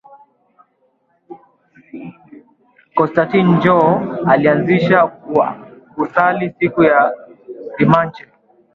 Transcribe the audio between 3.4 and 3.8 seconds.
njo